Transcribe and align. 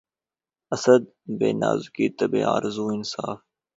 اسد! 0.75 1.03
بہ 1.37 1.47
نازکیِ 1.61 2.05
طبعِ 2.17 2.41
آرزو 2.55 2.85
انصاف 2.95 3.39